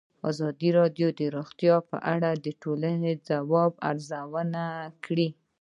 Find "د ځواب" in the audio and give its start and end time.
3.27-3.73